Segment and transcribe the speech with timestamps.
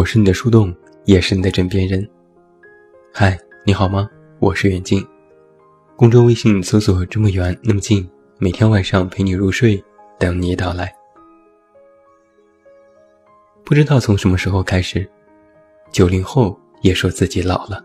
[0.00, 0.74] 我是你的树洞，
[1.04, 2.08] 也是你的枕边人。
[3.12, 4.08] 嗨，你好吗？
[4.38, 5.06] 我是远近。
[5.94, 8.08] 公众微信搜索“这么远那么近”，
[8.40, 9.84] 每天晚上陪你入睡，
[10.18, 10.90] 等你到来。
[13.62, 15.06] 不知道从什么时候开始，
[15.92, 17.84] 九零后也说自己老了。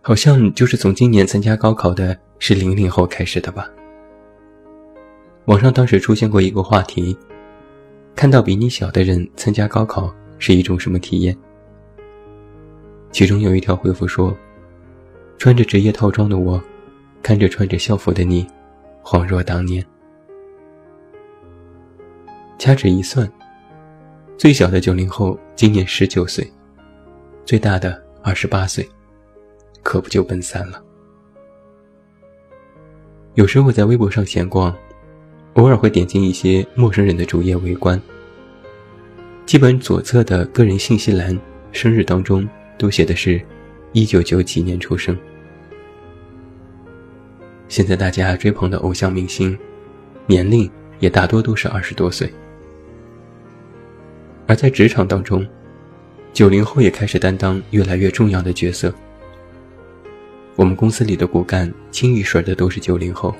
[0.00, 3.70] 好像就是从今年参加高考的是零零后开始的吧。
[5.44, 7.16] 网上当时出现过一个话题。
[8.14, 11.36] 看到比你小的人参加高考是一种什么体验？
[13.10, 14.36] 其中有一条回复说
[15.38, 16.62] ：“穿着职业套装的我，
[17.22, 18.46] 看着穿着校服的你，
[19.02, 19.84] 恍若当年。”
[22.58, 23.30] 掐指一算，
[24.38, 26.48] 最小的九零后今年十九岁，
[27.44, 28.88] 最大的二十八岁，
[29.82, 30.80] 可不就奔三了？
[33.34, 34.72] 有时我在微博上闲逛。
[35.54, 38.00] 偶尔会点进一些陌生人的主页围观，
[39.44, 41.38] 基本左侧的个人信息栏，
[41.72, 43.40] 生日当中都写的是
[43.92, 45.16] “一九九几年出生”。
[47.68, 49.56] 现在大家追捧的偶像明星，
[50.26, 52.32] 年龄也大多都是二十多岁。
[54.46, 55.46] 而在职场当中，
[56.32, 58.92] 九零后也开始担当越来越重要的角色。
[60.56, 63.34] 我们公司里的骨干，清一水的都是九零后。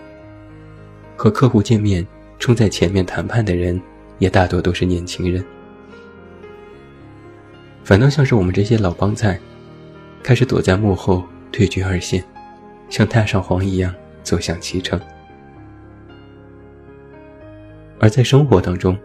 [1.23, 2.05] 和客户见面，
[2.41, 3.81] 冲在前面谈判的人，
[4.19, 5.45] 也大多都是年轻人。
[7.85, 9.39] 反倒像是我们这些老帮菜，
[10.21, 12.25] 开始躲在幕后，退居二线，
[12.89, 15.01] 像太上皇一样走向其成。
[18.01, 18.99] 而在生活当中，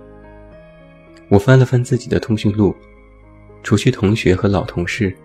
[1.29, 2.75] 我翻了翻自己的通讯录，
[3.61, 5.15] 除去同学和老同事，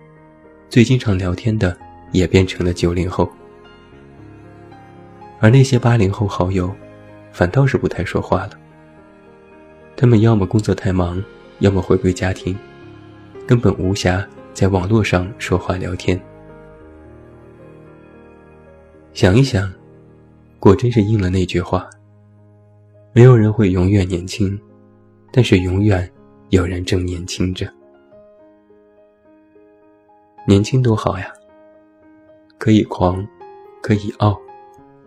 [0.68, 1.74] 最经常聊天的
[2.12, 3.26] 也变成了九零后，
[5.40, 6.70] 而那些八零后好友。
[7.32, 8.50] 反倒是不太说话了。
[9.96, 11.22] 他们要么工作太忙，
[11.60, 12.56] 要么回归家庭，
[13.46, 16.20] 根本无暇在网络上说话聊天。
[19.12, 19.72] 想一想，
[20.58, 21.88] 果真是应了那句话：
[23.12, 24.58] 没有人会永远年轻，
[25.32, 26.10] 但是永远
[26.50, 27.70] 有人正年轻着。
[30.46, 31.32] 年轻多好呀！
[32.58, 33.26] 可以狂，
[33.80, 34.40] 可以傲，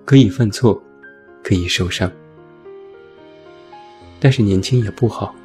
[0.05, 0.81] 可以犯错。
[1.47, 2.11] 可以受伤，
[4.19, 5.35] 但是年轻也不好。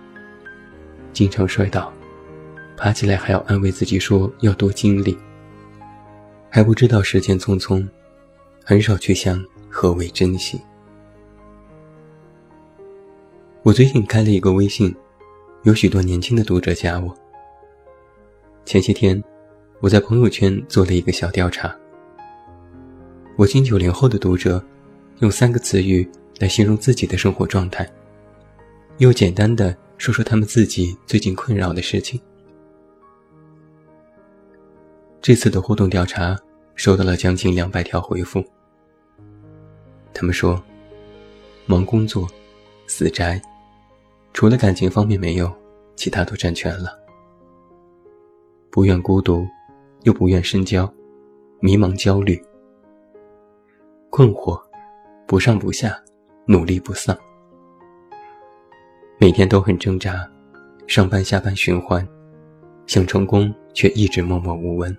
[1.13, 1.93] 经常摔倒，
[2.75, 5.15] 爬起来还要安慰自己说要多经历，
[6.49, 7.87] 还不知道时间匆匆，
[8.65, 10.59] 很少去想何为珍惜。
[13.63, 14.97] 我最近开了一个微信，
[15.65, 17.15] 有许多年轻的读者加我。
[18.65, 19.23] 前些天，
[19.81, 21.77] 我在朋友圈做了一个小调查，
[23.37, 24.65] 我近九零后的读者。
[25.21, 26.09] 用三个词语
[26.39, 27.87] 来形容自己的生活状态，
[28.99, 32.19] 又简单的说说他们自己最近困扰的事情。
[35.21, 36.35] 这次的互动调查
[36.75, 38.43] 收到了将近两百条回复。
[40.15, 40.61] 他们说：
[41.67, 42.27] 忙工作、
[42.87, 43.41] 死宅，
[44.33, 45.53] 除了感情方面没有，
[45.97, 46.99] 其他都占全了。
[48.71, 49.47] 不愿孤独，
[50.05, 50.91] 又不愿深交，
[51.61, 52.43] 迷茫焦虑，
[54.09, 54.59] 困惑。
[55.31, 55.97] 不上不下，
[56.45, 57.17] 努力不丧，
[59.17, 60.29] 每天都很挣扎，
[60.89, 62.05] 上班下班循环，
[62.89, 64.93] 想成功却一直默默无闻，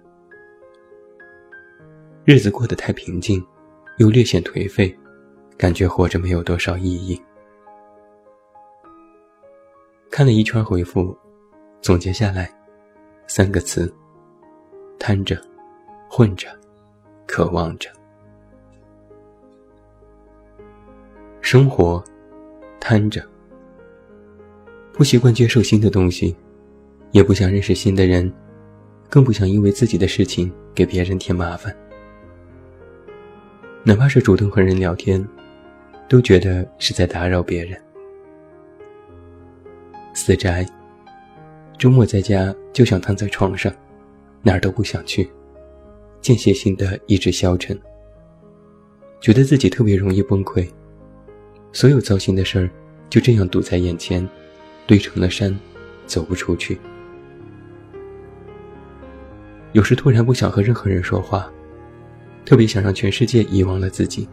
[2.23, 3.45] 日子过得太平静，
[3.97, 4.97] 又略显颓废，
[5.57, 7.21] 感觉活着没有多少意义。
[10.09, 11.13] 看了一圈回复，
[11.81, 12.49] 总结下来，
[13.27, 13.93] 三个词：
[14.97, 15.37] 贪着，
[16.09, 16.47] 混着，
[17.27, 17.91] 渴望着。
[21.51, 22.01] 生活，
[22.79, 23.21] 瘫着，
[24.93, 26.33] 不习惯接受新的东西，
[27.11, 28.31] 也不想认识新的人，
[29.09, 31.75] 更不想因为自己的事情给别人添麻烦。
[33.83, 35.27] 哪怕是主动和人聊天，
[36.07, 37.77] 都觉得是在打扰别人。
[40.13, 40.65] 死宅，
[41.77, 43.69] 周末在家就想躺在床上，
[44.41, 45.29] 哪儿都不想去，
[46.21, 47.77] 间歇性的意志消沉，
[49.19, 50.65] 觉得自己特别容易崩溃。
[51.73, 52.69] 所有糟心的事儿，
[53.09, 54.27] 就这样堵在眼前，
[54.85, 55.57] 堆成了山，
[56.05, 56.77] 走不出去。
[59.71, 61.49] 有时突然不想和任何人说话，
[62.45, 64.27] 特别想让全世界遗忘了自己。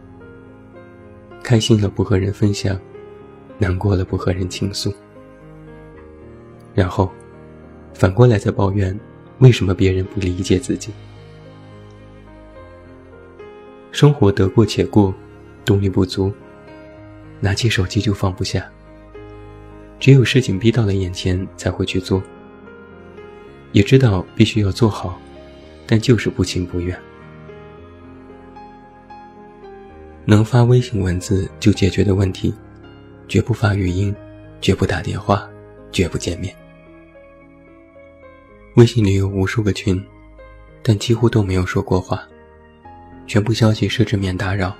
[1.41, 2.77] 开心了不和人分享，
[3.57, 4.93] 难过了不和人倾诉，
[6.75, 7.09] 然后
[7.93, 8.97] 反过来再抱怨
[9.39, 10.91] 为什么别人不理解自己。
[13.91, 15.13] 生活得过且过，
[15.63, 16.31] 动力不足。
[17.39, 18.69] 拿起手机就放不下，
[19.99, 22.21] 只有事情逼到了眼前才会去做，
[23.71, 25.19] 也知道必须要做好，
[25.87, 26.97] 但就是不情不愿。
[30.25, 32.53] 能发微信文字就解决的问题，
[33.27, 34.15] 绝不发语音，
[34.61, 35.49] 绝不打电话，
[35.91, 36.55] 绝不见面。
[38.75, 40.01] 微信里有无数个群，
[40.83, 42.21] 但几乎都没有说过话，
[43.25, 44.75] 全部消息设置免打扰，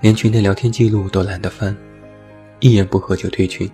[0.00, 1.76] 连群的聊天记录都懒得翻，
[2.60, 3.70] 一言不合就退群。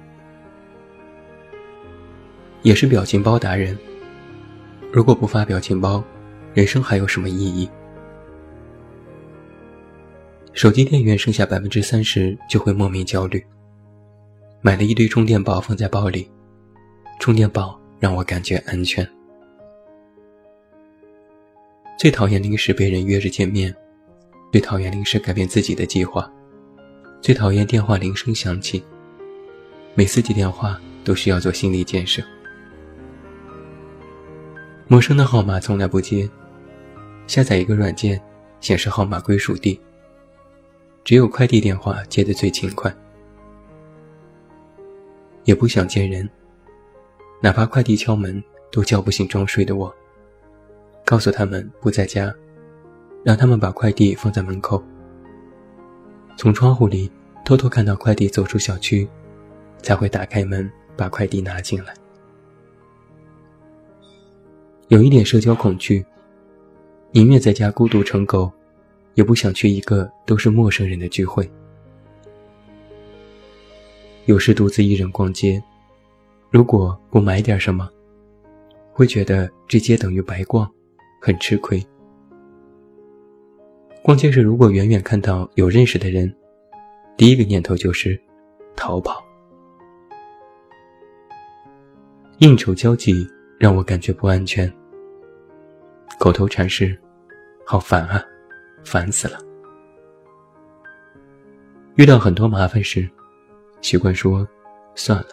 [2.62, 3.76] 也是表情包达人。
[4.92, 6.02] 如果不发表情包，
[6.54, 7.68] 人生还有什么意义？
[10.52, 13.44] 手机电源剩下百分之三十就会莫名焦虑。
[14.60, 16.30] 买了一堆充电宝放在包里，
[17.18, 19.06] 充电宝让我感觉安全。
[21.98, 23.74] 最讨厌临时被人约着见面，
[24.52, 26.30] 最讨厌临时改变自己的计划，
[27.22, 28.84] 最讨厌电话铃声响起。
[29.94, 32.22] 每次接电话都需要做心理建设。
[34.86, 36.28] 陌生的号码从来不接，
[37.26, 38.20] 下载一个软件，
[38.60, 39.80] 显示号码归属地。
[41.02, 42.94] 只有快递电话接的最勤快。
[45.44, 46.28] 也不想见人，
[47.40, 49.92] 哪怕快递敲门都叫不醒装睡的我。
[51.06, 52.32] 告诉他们不在家，
[53.24, 54.82] 让他们把快递放在门口。
[56.36, 57.10] 从窗户里
[57.44, 59.08] 偷偷看到快递走出小区，
[59.82, 61.94] 才会打开门把快递拿进来。
[64.88, 66.04] 有一点社交恐惧，
[67.12, 68.50] 宁愿在家孤独成狗，
[69.14, 71.50] 也不想去一个都是陌生人的聚会。
[74.26, 75.62] 有时独自一人逛街，
[76.50, 77.88] 如果不买点什么，
[78.92, 80.70] 会觉得这街等于白逛，
[81.20, 81.84] 很吃亏。
[84.04, 86.34] 逛街时如果远远看到有认识的人，
[87.16, 88.20] 第一个念头就是
[88.74, 89.24] 逃跑。
[92.38, 93.24] 应酬交际
[93.60, 94.70] 让我感觉不安全。
[96.18, 96.98] 口头禅是
[97.64, 98.20] ：“好烦啊，
[98.84, 99.38] 烦死了。”
[101.94, 103.08] 遇到很多麻烦事，
[103.82, 104.44] 习惯说
[104.96, 105.28] ：“算了。”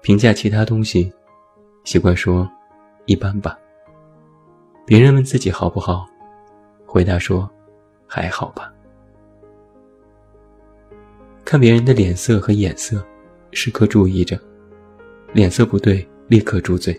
[0.00, 1.12] 评价其他东西，
[1.84, 2.50] 习惯说
[3.04, 3.58] ：“一般吧。”
[4.86, 6.08] 别人问自己好不好，
[6.96, 7.46] 回答说
[8.08, 8.72] ：“还好吧。”
[11.44, 13.04] 看别人的脸色和眼色，
[13.52, 14.40] 时刻注意着，
[15.34, 16.98] 脸色不对，立刻住嘴。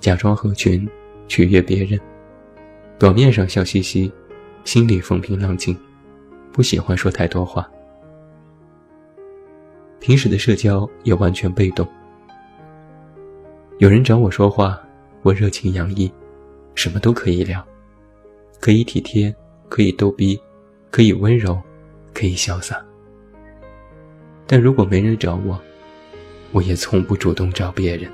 [0.00, 0.84] 假装合群，
[1.28, 1.96] 取悦别人，
[2.98, 4.12] 表面上笑嘻嘻，
[4.64, 5.78] 心里风平浪静，
[6.50, 7.70] 不喜欢说太多话。
[10.00, 11.86] 平时的社交也完全被动。
[13.78, 14.76] 有人找我说话，
[15.22, 16.12] 我热情洋溢，
[16.74, 17.64] 什么都可以聊，
[18.60, 19.34] 可以体贴，
[19.68, 20.40] 可以逗逼，
[20.90, 21.60] 可以温柔，
[22.12, 22.84] 可以潇洒。
[24.46, 25.60] 但如果没人找我，
[26.52, 28.10] 我也从不主动找别人。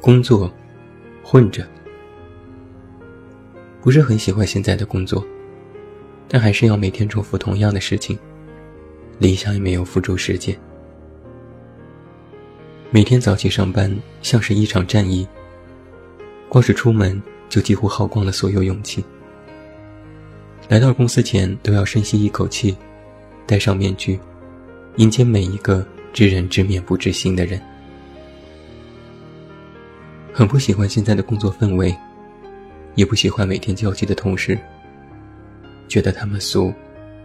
[0.00, 0.52] 工作，
[1.22, 1.66] 混着，
[3.80, 5.24] 不是很喜欢现在的工作，
[6.28, 8.18] 但还是要每天重复同样的事情，
[9.18, 10.58] 理想也没有付诸实践。
[12.90, 15.26] 每天早起上班像是一场战役，
[16.52, 17.18] 光是出门
[17.48, 19.02] 就几乎耗光了所有勇气。
[20.68, 22.76] 来到公司前都要深吸一口气，
[23.46, 24.20] 戴上面具，
[24.96, 25.82] 迎接每一个
[26.12, 27.58] 知人知面不知心的人。
[30.30, 31.96] 很不喜欢现在的工作氛围，
[32.96, 34.58] 也不喜欢每天交际的同事。
[35.88, 36.70] 觉得他们俗，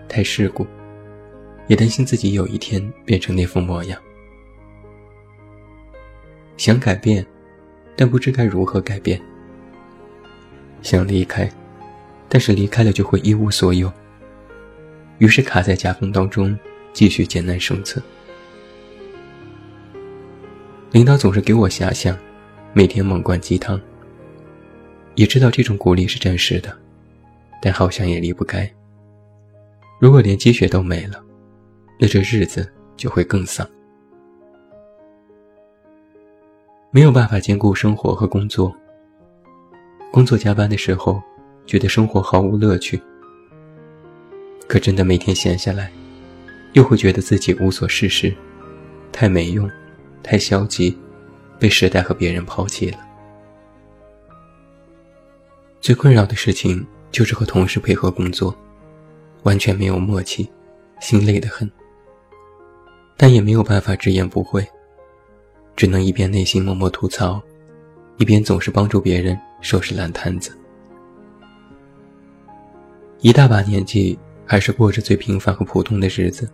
[0.08, 0.66] 太世故，
[1.68, 4.02] 也担心自己有一天变成那副模样。
[6.56, 7.28] 想改变，
[7.98, 9.20] 但不知该如何改变。
[10.82, 11.52] 想离开，
[12.30, 13.92] 但是离开了就会一无所有。
[15.18, 16.58] 于是卡在夹缝当中，
[16.94, 18.02] 继续艰难生存。
[20.92, 22.18] 领导总是给我遐想。
[22.74, 23.82] 每天猛灌鸡汤，
[25.16, 26.78] 也知道这种鼓励是暂时的，
[27.60, 28.72] 但好像也离不开。
[30.00, 31.20] 如果连积雪都没了，
[32.00, 33.68] 那这日子就会更丧。
[36.98, 38.76] 没有办法兼顾生活和工作。
[40.12, 41.22] 工作加班的时候，
[41.68, 43.00] 觉得生活毫无乐趣。
[44.68, 45.92] 可真的每天闲下来，
[46.74, 48.36] 又会觉得自己无所事事，
[49.12, 49.70] 太没用，
[50.24, 50.98] 太消极。
[51.60, 52.98] 被时代和别人抛弃了。
[55.80, 58.58] 最困扰的事情就是和同事配合工作，
[59.44, 60.50] 完全没有默契，
[61.00, 61.70] 心累得很。
[63.16, 64.68] 但也没有办法直言不讳，
[65.78, 67.40] 只能一边内心默默吐槽，
[68.18, 70.58] 一边总是帮助别人收拾烂摊子。
[73.20, 76.52] 一大把年纪，还是过着最平凡和普通的日子，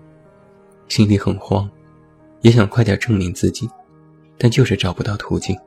[0.89, 1.69] 心里很慌，
[2.41, 3.69] 也想快点证明自己，
[4.37, 5.57] 但就是找不到途径。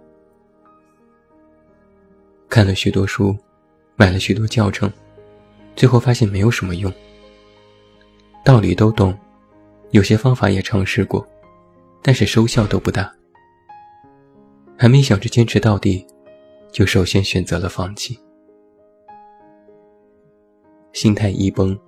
[2.50, 3.34] 看了许多书，
[3.96, 4.92] 买了许多教程，
[5.74, 6.92] 最后发现没有什么用。
[8.44, 9.18] 道理都懂，
[9.92, 11.26] 有些方法也尝试过，
[12.02, 13.15] 但是收效都不大。
[14.78, 16.06] 还没想着坚持到底，
[16.70, 18.18] 就首先选择了放弃。
[20.92, 21.78] 心态一崩，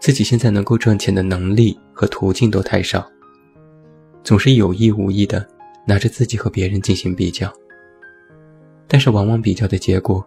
[0.00, 3.06] 自己现在能够赚钱的能力和途径都太少，
[4.24, 5.46] 总是有意无意的
[5.86, 7.52] 拿着自己和别人进行比较。
[8.88, 10.24] 但是往往比较的结果，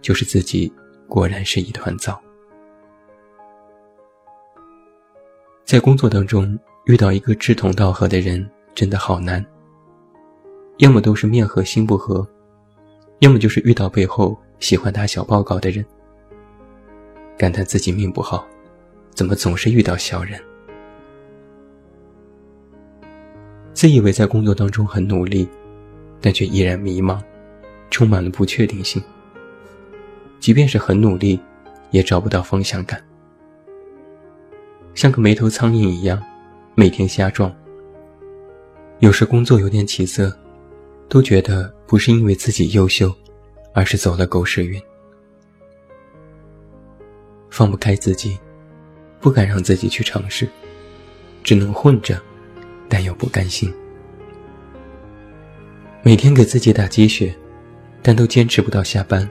[0.00, 0.72] 就是自己
[1.08, 2.20] 果然是一团糟。
[5.64, 9.44] 在工作当中遇到一个志同道合的人真的好难。
[10.78, 12.26] 要么都是面和心不合，
[13.20, 15.84] 要么就是遇到背后喜欢打小报告的人。
[17.38, 18.46] 感叹自己命不好，
[19.14, 20.40] 怎么总是遇到小人？
[23.72, 25.48] 自以为在工作当中很努力，
[26.20, 27.20] 但却依然迷茫，
[27.90, 29.02] 充满了不确定性。
[30.40, 31.40] 即便是很努力，
[31.90, 33.02] 也找不到方向感。
[34.94, 36.22] 像个没头苍蝇一样，
[36.74, 37.52] 每天瞎撞。
[39.00, 40.32] 有时工作有点起色，
[41.14, 43.14] 都觉得不是因为自己优秀，
[43.72, 44.82] 而是走了狗屎运。
[47.48, 48.36] 放不开自己，
[49.20, 50.48] 不敢让自己去尝试，
[51.44, 52.20] 只能混着，
[52.88, 53.72] 但又不甘心。
[56.02, 57.32] 每天给自己打鸡血，
[58.02, 59.30] 但都坚持不到下班，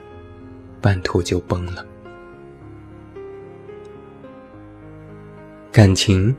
[0.80, 1.84] 半途就崩了。
[5.70, 6.34] 感情，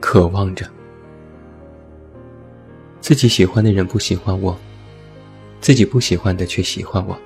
[0.00, 0.66] 渴望着
[3.02, 4.58] 自己喜欢的人不喜欢我，
[5.60, 7.18] 自己不喜欢的却喜欢我。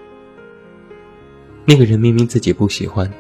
[1.65, 3.11] 那个人明明自己不喜欢，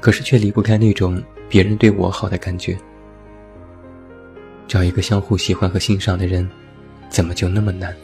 [0.00, 2.78] 可是却离不开那种别人对我好的感觉。
[4.68, 6.48] 找一个相互喜欢和欣赏的人，
[7.08, 7.94] 怎么就那么难？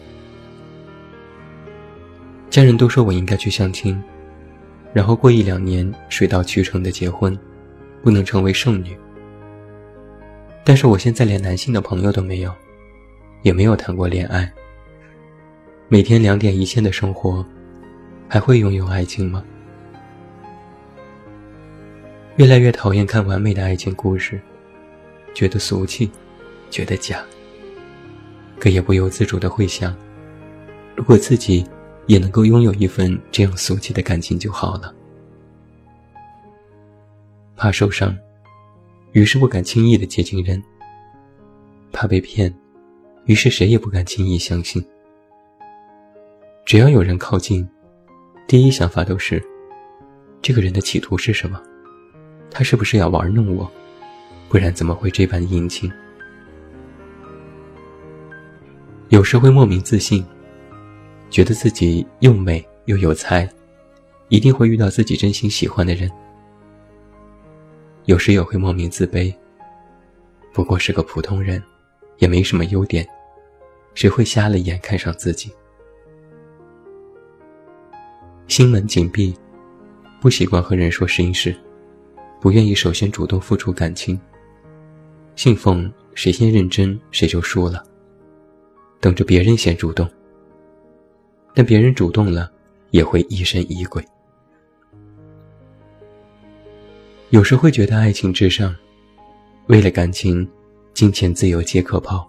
[2.50, 4.02] 家人都说我应该去相亲，
[4.92, 7.38] 然后过一两年水到渠成的结婚，
[8.02, 8.96] 不能成为剩女。
[10.64, 12.52] 但是我现在连男性的朋友都没有，
[13.42, 14.50] 也没有谈过恋爱。
[15.90, 17.42] 每天两点一线的生活，
[18.28, 19.42] 还会拥有爱情吗？
[22.36, 24.38] 越来越讨厌看完美的爱情故事，
[25.32, 26.10] 觉得俗气，
[26.68, 27.24] 觉得假。
[28.58, 29.96] 可也不由自主的会想，
[30.94, 31.66] 如果自己
[32.06, 34.94] 也能够拥有一份这样俗气的感情就好了。
[37.56, 38.14] 怕受伤。
[39.12, 40.62] 于是不敢轻易的接近人，
[41.92, 42.54] 怕被骗，
[43.24, 44.84] 于是谁也不敢轻易相信。
[46.68, 47.66] 只要有人靠近，
[48.46, 49.42] 第一想法都是：
[50.42, 51.58] 这个人的企图是什么？
[52.50, 53.72] 他是不是要玩弄我？
[54.50, 55.90] 不然怎么会这般殷勤？
[59.08, 60.22] 有时会莫名自信，
[61.30, 63.48] 觉得自己又美又有才，
[64.28, 66.10] 一定会遇到自己真心喜欢的人。
[68.04, 69.34] 有时也会莫名自卑，
[70.52, 71.62] 不过是个普通人，
[72.18, 73.08] 也没什么优点，
[73.94, 75.50] 谁会瞎了眼看上自己？
[78.48, 79.36] 心门紧闭，
[80.22, 81.54] 不习惯和人说心事，
[82.40, 84.18] 不愿意首先主动付出感情。
[85.36, 87.84] 信奉谁先认真谁就输了，
[89.00, 90.08] 等着别人先主动，
[91.54, 92.50] 但别人主动了，
[92.90, 94.02] 也会疑神疑鬼。
[97.28, 98.74] 有时会觉得爱情至上，
[99.66, 100.48] 为了感情，
[100.94, 102.26] 金钱自由皆可抛。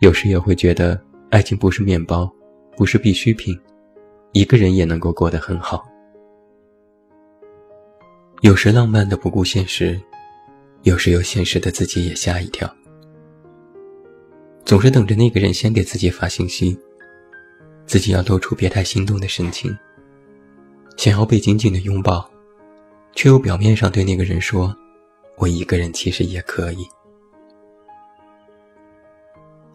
[0.00, 2.28] 有时也会觉得爱情不是面包，
[2.76, 3.58] 不是必需品，
[4.36, 5.82] 一个人也能够过得很好。
[8.42, 9.98] 有时浪漫的不顾现实，
[10.82, 12.70] 有时又现实的自己也吓一跳。
[14.62, 16.78] 总是等着那个人先给自己发信息，
[17.86, 19.74] 自己要露出别太心动的神情，
[20.98, 22.30] 想要被紧紧的拥抱。
[23.14, 24.76] 却又表面上对那个人说
[25.38, 26.86] ：“我一个人其实也可以。”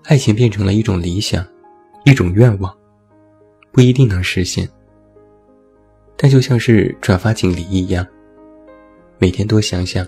[0.05, 1.43] 爱情变成了一种理想，
[2.05, 2.77] 一种愿望，
[3.71, 4.67] 不一定能实现。
[6.17, 8.05] 但就像是转发锦鲤一样，
[9.17, 10.07] 每天多想想，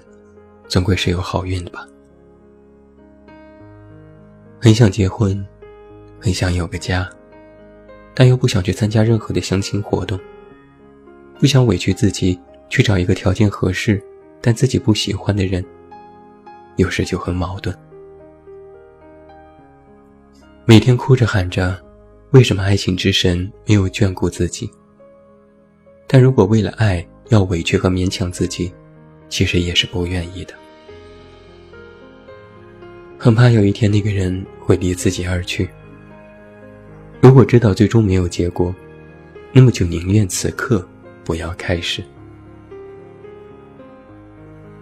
[0.68, 1.88] 总归是有好运的吧。
[4.60, 5.46] 很想结婚，
[6.20, 7.10] 很想有个家，
[8.14, 10.20] 但又不想去参加任何的相亲活动，
[11.40, 12.40] 不想委屈自己。
[12.70, 14.04] 去找一个条件合适，
[14.42, 15.64] 但自己不喜欢的人，
[16.78, 17.78] 有时就很矛盾。
[20.66, 21.80] 每天哭着喊着，
[22.34, 24.68] 为什么爱情之神没有眷顾自己？
[26.08, 28.74] 但如果为了爱要委屈和勉强自己，
[29.30, 30.56] 其实也是不愿意的，
[33.20, 35.70] 很怕有一天那个人会离自己而去。
[37.22, 38.74] 如果知道最终没有结果，
[39.52, 40.84] 那么就宁愿此刻
[41.24, 42.04] 不要开始。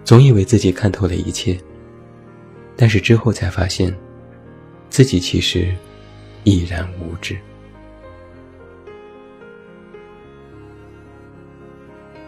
[0.06, 1.60] 总以为自己看透了一切，
[2.78, 3.94] 但是之后才发现，
[4.90, 5.76] 自己其实
[6.44, 7.38] 依然无知。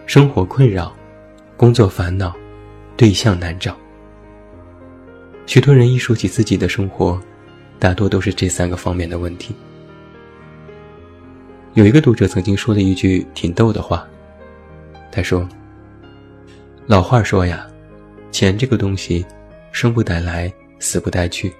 [0.06, 0.96] 生活困扰，
[1.58, 2.36] 工作烦恼，
[2.96, 3.76] 对象难找。
[5.46, 7.20] 许多人一说起自己的生活，
[7.80, 9.56] 大多都是这三个方面的问题。
[11.74, 14.08] 有一个读者曾经说了一句挺逗的话，
[15.12, 15.48] 他说
[16.86, 17.68] ：“老话说呀，
[18.32, 19.26] 钱这个东西，
[19.72, 21.52] 生不带来，死不带去，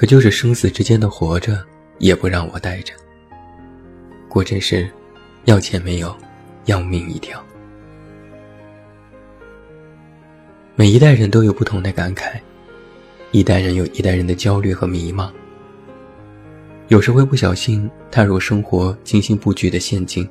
[0.00, 1.62] 可就是生死之间的活着，
[1.98, 2.94] 也不让我带着。
[4.30, 4.90] 果真是，
[5.44, 6.16] 要钱没有。”
[6.66, 7.42] 要命一条。
[10.76, 12.38] 每一代人都有不同的感慨，
[13.30, 15.30] 一代人有一代人的焦虑和迷茫。
[16.88, 20.28] 有时会不小心踏入生活精心布局的陷阱，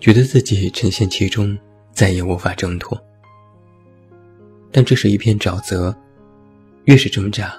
[0.00, 1.56] 觉得自己沉陷其中，
[1.92, 3.00] 再也无法挣脱。
[4.72, 5.94] 但这是一片沼泽，
[6.84, 7.54] 越是挣扎，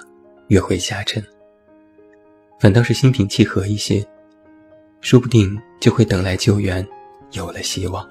[0.48, 1.22] 越会下沉。
[2.58, 4.06] 反倒是心平气和一些，
[5.00, 6.86] 说不定就会等来救援。
[7.32, 8.06] 有了希望。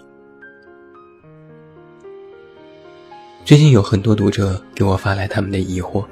[3.46, 6.04] 最近有很多读者给我发来他们的疑惑，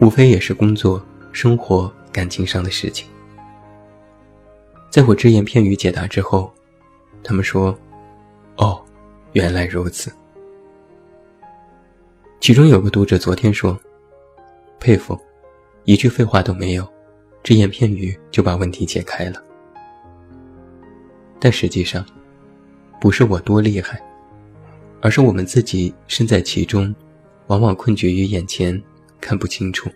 [0.00, 3.08] 无非也是工作、生活、感情上的事情。
[4.90, 6.52] 在我只言片语解答之后，
[7.22, 7.76] 他们说
[8.58, 8.84] ：“哦，
[9.34, 10.12] 原来如此。”
[12.40, 13.78] 其中有个读者昨天说
[14.84, 15.18] ：“佩服，
[15.84, 16.86] 一句废话都没有，
[17.42, 19.42] 只言片语就把问题解开了。”
[21.40, 22.04] 但实际上，
[23.00, 23.98] 不是我多厉害，
[25.00, 26.94] 而是我们自己身在其中，
[27.46, 28.78] 往往困局于眼前，
[29.22, 29.88] 看不清楚。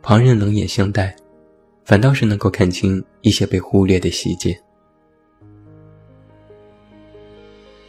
[0.00, 1.16] 旁人冷眼相待，
[1.84, 4.56] 反倒是能够看清一些被忽略的细节。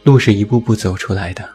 [0.02, 1.48] 路是一步步走出来的，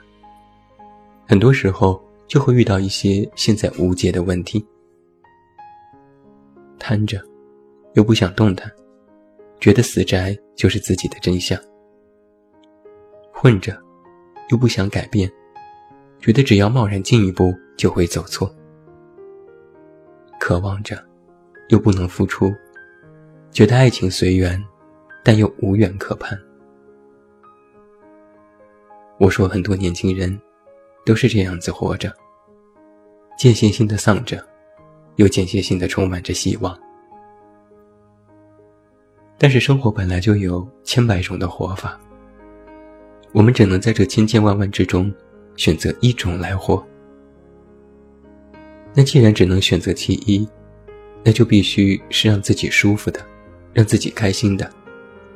[1.28, 4.66] 很多时候就会遇到一些现在无解的问题，
[6.78, 7.22] 瘫着，
[7.94, 8.72] 又不想动弹。
[9.60, 11.60] 觉得死宅就是自己的真相，
[13.34, 13.76] 混着，
[14.50, 15.28] 又不想改变，
[16.20, 18.54] 觉得只要贸然进一步就会走错。
[20.40, 21.04] 渴望着，
[21.70, 22.54] 又不能付出，
[23.50, 24.64] 觉得爱情随缘，
[25.24, 26.40] 但又无缘可攀。
[29.20, 30.40] 我说很多年轻人，
[31.08, 32.14] 都是这样子活着，
[33.40, 34.46] 间歇性的丧着，
[35.16, 36.78] 又间歇性的充满着希望。
[39.38, 41.98] 但是生活本来就有千百种的活法，
[43.32, 45.10] 我们只能在这千千万万之中
[45.56, 46.86] 选择一种来活。
[48.94, 50.46] 那既然只能选择其一，
[51.24, 53.26] 那就必须是让自己舒服的，
[53.72, 54.70] 让自己开心的，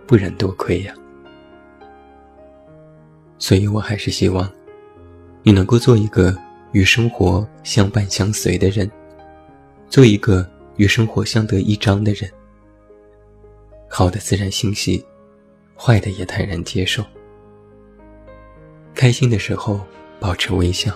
[0.05, 0.93] 不然多亏呀。
[3.37, 4.51] 所以我还是希望，
[5.43, 6.35] 你能够做一个
[6.71, 8.89] 与生活相伴相随的人，
[9.89, 12.29] 做一个与生活相得益彰的人。
[13.89, 15.03] 好的自然欣喜，
[15.75, 17.03] 坏的也坦然接受。
[18.93, 19.81] 开心的时候
[20.19, 20.95] 保持微笑，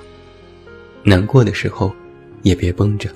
[1.04, 1.94] 难过的时候
[2.44, 3.10] 也别绷着。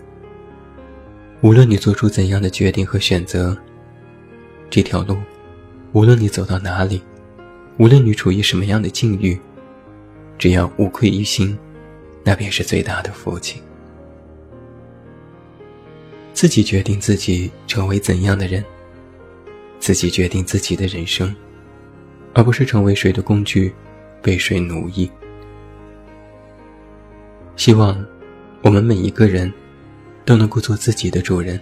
[1.41, 3.55] 无论你做出怎样的决定和选择，
[4.69, 5.15] 这条路，
[5.93, 7.01] 无论你走到哪里，
[7.77, 9.39] 无论你处于什么样的境遇，
[10.39, 11.55] 只要无愧于心，
[12.23, 13.61] 那便是最大的福气。
[16.33, 18.63] 自己决定自己成为怎样的人。
[19.79, 21.33] 自己决定自己的人生，
[22.33, 23.73] 而不是成为谁的工具，
[24.21, 25.09] 被谁奴役。
[27.55, 28.05] 希望
[28.61, 29.51] 我们每一个人
[30.25, 31.59] 都能够做自己的主人，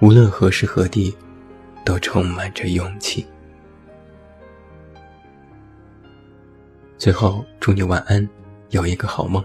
[0.00, 1.14] 无论何时何地，
[1.82, 3.26] 都充满着勇气。
[7.02, 8.28] 最后，祝你晚安，
[8.70, 9.44] 有一个好梦。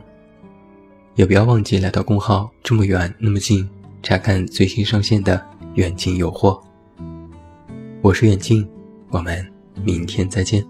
[1.16, 3.68] 也不要忘记来到公号，这么远那么近，
[4.04, 5.44] 查看最新上线的
[5.74, 6.62] 远近有货。
[8.04, 8.70] 我是远近，
[9.10, 9.44] 我们
[9.84, 10.64] 明天再见。